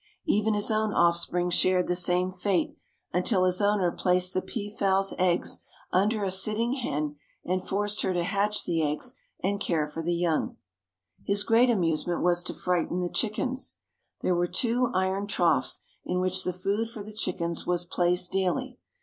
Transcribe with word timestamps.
Even 0.25 0.55
his 0.55 0.71
own 0.71 0.91
offspring 0.95 1.51
shared 1.51 1.85
the 1.85 1.95
same 1.95 2.31
fate, 2.31 2.75
until 3.13 3.43
his 3.43 3.61
owner 3.61 3.91
placed 3.91 4.33
the 4.33 4.41
peafowl's 4.41 5.13
eggs 5.19 5.59
under 5.91 6.23
a 6.23 6.31
sitting 6.31 6.73
hen 6.73 7.17
and 7.45 7.67
forced 7.67 8.01
her 8.01 8.11
to 8.11 8.23
hatch 8.23 8.65
the 8.65 8.81
eggs 8.81 9.13
and 9.43 9.59
care 9.59 9.85
for 9.85 10.01
the 10.01 10.15
young. 10.15 10.57
His 11.23 11.43
great 11.43 11.69
amusement 11.69 12.23
was 12.23 12.41
to 12.45 12.53
frighten 12.55 12.99
the 13.01 13.09
chickens. 13.13 13.75
There 14.23 14.33
were 14.33 14.47
two 14.47 14.89
iron 14.91 15.27
troughs 15.27 15.81
in 16.03 16.19
which 16.19 16.45
the 16.45 16.51
food 16.53 16.89
for 16.89 17.03
the 17.03 17.13
chickens 17.13 17.67
was 17.67 17.85
placed 17.85 18.31
daily. 18.31 18.79